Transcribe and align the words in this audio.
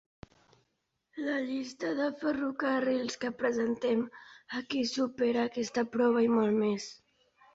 La 1.25 1.33
llista 1.49 1.91
de 1.99 2.07
ferrocarrils 2.21 3.19
que 3.25 3.31
presentem 3.43 4.01
aquí 4.61 4.83
supera 4.93 5.45
aquesta 5.51 5.87
prova 5.97 6.27
i 6.29 6.33
molt 6.39 6.59
més. 6.65 6.89